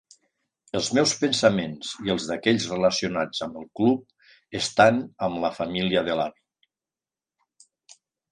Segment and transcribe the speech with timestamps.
[0.77, 6.17] Els meus pensaments i els d'aquells relacionats amb el club estan amb la família de
[6.21, 7.97] l'Avi.